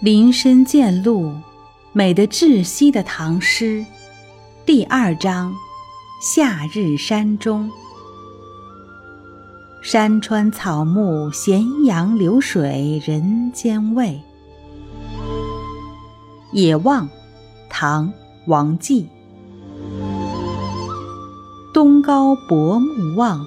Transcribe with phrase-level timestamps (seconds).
[0.00, 1.34] 林深见鹿，
[1.92, 3.84] 美得窒息的唐诗，
[4.64, 5.52] 第二章：
[6.22, 7.68] 夏日山中。
[9.82, 14.20] 山川草木，咸阳流水人间味。
[16.52, 17.08] 野望，
[17.68, 18.06] 唐·
[18.46, 19.08] 王继。
[21.74, 23.44] 东高薄暮望，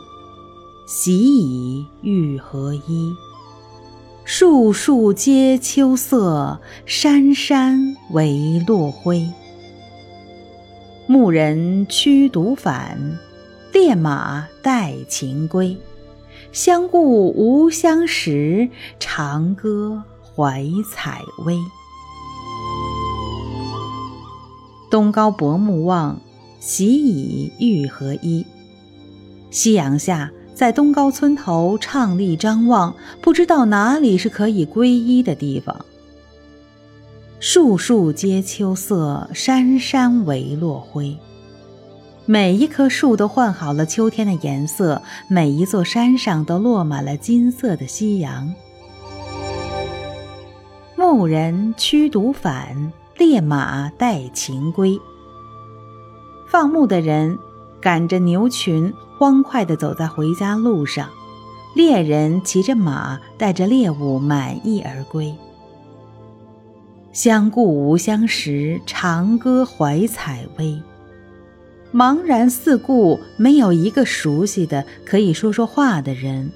[0.85, 3.13] 喜以欲何依？
[4.23, 9.27] 树树皆秋色，山山唯落晖。
[11.07, 13.17] 牧人驱犊返，
[13.73, 15.75] 猎马带禽归。
[16.51, 20.03] 相顾无相识，长歌
[20.35, 21.57] 怀采薇。
[24.91, 26.21] 东高薄暮望，
[26.59, 28.45] 喜以欲何依？
[29.49, 30.31] 夕阳下。
[30.61, 35.83] 在东高村头怅立张望，不知道哪里是可以皈依的地方。
[37.39, 41.17] 树树皆秋色，山山唯落晖。
[42.27, 48.53] 每一棵树都换好了秋天的颜色，每一座山上都落满了金色的夕阳。
[50.95, 54.95] 牧人驱犊返，猎马带禽归。
[56.47, 57.39] 放牧的人。
[57.81, 61.07] 赶着牛群，欢快地走在回家路上；
[61.73, 65.33] 猎人骑着马，带着猎物满意而归。
[67.11, 70.81] 相顾无相识，长歌怀采薇。
[71.93, 76.49] 茫然四顾，没有一个熟悉的可以说说话的人，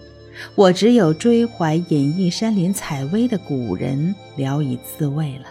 [0.55, 5.45] 我只有追怀隐逸山林采薇的古人聊以自慰了。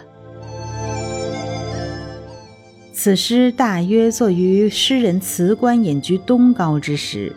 [3.05, 7.31] 此诗大约作于诗人辞官隐居东皋之时，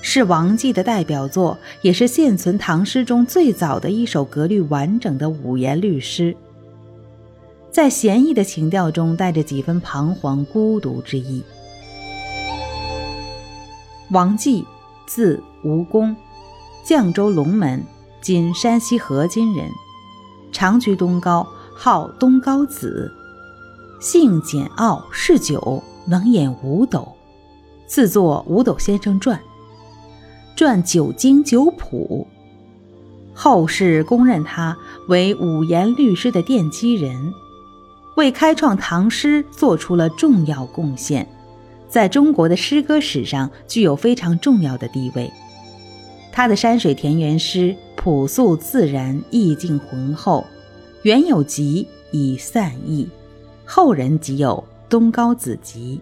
[0.00, 6.36] 是王继的代表作，也是现存唐诗中最早的一首格律完整的五言律诗。
[7.72, 11.42] 在闲逸的情调中，带着几分彷徨孤独之意。
[14.12, 14.64] 王继，
[15.08, 16.14] 字吴公，
[16.86, 17.82] 绛州龙门
[18.22, 19.68] （今山西河津）人，
[20.52, 21.44] 长居东皋，
[21.74, 23.12] 号东皋子。
[24.00, 27.06] 性简傲，嗜酒，能演五斗，
[27.86, 29.38] 自作《五斗先生传》，
[30.56, 32.26] 传九经九谱，
[33.34, 34.74] 后世公认他
[35.08, 37.34] 为五言律诗的奠基人，
[38.16, 41.28] 为开创唐诗做出了重要贡献，
[41.86, 45.30] 在中国的诗歌史上具有非常重要的地位。
[46.32, 50.46] 他的山水田园诗朴素自然，意境浑厚，
[51.02, 53.06] 原有集以散佚。
[53.72, 56.00] 后人即有《东皋子集》。